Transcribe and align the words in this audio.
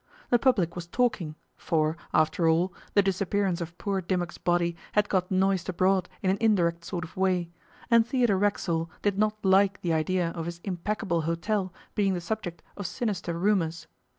The 0.31 0.39
public 0.39 0.73
was 0.73 0.87
talking, 0.87 1.35
for, 1.55 1.95
after 2.11 2.49
all, 2.49 2.73
the 2.95 3.03
disappearance 3.03 3.61
of 3.61 3.77
poor 3.77 4.01
Dimmock's 4.01 4.39
body 4.39 4.75
had 4.93 5.07
got 5.09 5.29
noised 5.29 5.69
abroad 5.69 6.09
in 6.23 6.31
an 6.31 6.39
indirect 6.41 6.83
sort 6.83 7.03
of 7.03 7.15
way, 7.15 7.51
and 7.91 8.03
Theodore 8.03 8.39
Racksole 8.39 8.89
did 9.03 9.19
not 9.19 9.45
like 9.45 9.79
the 9.81 9.93
idea 9.93 10.31
of 10.31 10.47
his 10.47 10.59
impeccable 10.63 11.21
hotel 11.21 11.71
being 11.93 12.15
the 12.15 12.19
subject 12.19 12.63
of 12.75 12.87
sinister 12.87 13.37
rumours. 13.37 13.85